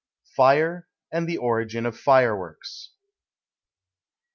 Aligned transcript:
FIRE, 0.35 0.87
AND 1.11 1.29
THE 1.29 1.37
ORIGIN 1.37 1.85
OF 1.85 1.95
FIREWORKS. 1.95 2.89